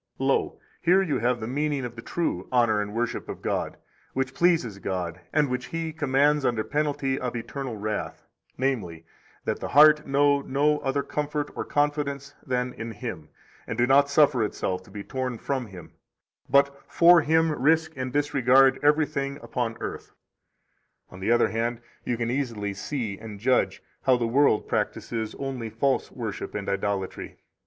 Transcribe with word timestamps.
16 0.13 0.27
Lo, 0.27 0.59
here 0.81 1.03
you 1.03 1.19
have 1.19 1.39
the 1.39 1.45
meaning 1.47 1.85
of 1.85 1.95
the 1.95 2.01
true 2.01 2.47
honor 2.51 2.81
and 2.81 2.91
worship 2.95 3.29
of 3.29 3.43
God, 3.43 3.77
which 4.13 4.33
pleases 4.33 4.79
God, 4.79 5.21
and 5.31 5.47
which 5.47 5.67
He 5.67 5.93
commands 5.93 6.43
under 6.43 6.63
penalty 6.63 7.19
of 7.19 7.35
eternal 7.35 7.77
wrath, 7.77 8.25
namely, 8.57 9.05
that 9.45 9.59
the 9.59 9.67
heart 9.67 10.07
know 10.07 10.41
no 10.41 10.79
other 10.79 11.03
comfort 11.03 11.51
or 11.55 11.63
confidence 11.63 12.33
than 12.43 12.73
in 12.73 12.89
Him, 12.93 13.29
and 13.67 13.77
do 13.77 13.85
not 13.85 14.09
suffer 14.09 14.43
itself 14.43 14.81
to 14.85 14.89
be 14.89 15.03
torn 15.03 15.37
from 15.37 15.67
Him, 15.67 15.91
but, 16.49 16.81
for 16.87 17.21
Him, 17.21 17.51
risk 17.51 17.91
and 17.95 18.11
disregard 18.11 18.79
everything 18.81 19.37
upon 19.43 19.77
earth. 19.81 20.13
17 21.09 21.11
On 21.11 21.19
the 21.19 21.31
other 21.31 21.49
hand, 21.49 21.79
you 22.03 22.17
can 22.17 22.31
easily 22.31 22.73
see 22.73 23.19
and 23.19 23.39
judge 23.39 23.83
how 24.01 24.17
the 24.17 24.25
world 24.25 24.67
practises 24.67 25.35
only 25.37 25.69
false 25.69 26.11
worship 26.11 26.55
and 26.55 26.67
idolatry. 26.69 27.37